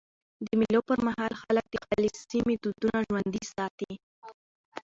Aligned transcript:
د 0.45 0.47
مېلو 0.59 0.81
پر 0.89 0.99
مهال 1.07 1.33
خلک 1.41 1.65
د 1.71 1.75
خپل 1.83 2.01
سیمي 2.29 2.55
دودونه 2.63 2.97
ژوندي 3.07 3.43
ساتي. 3.55 3.93